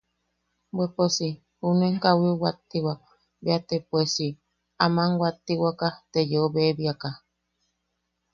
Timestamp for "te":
3.67-3.75, 6.11-6.21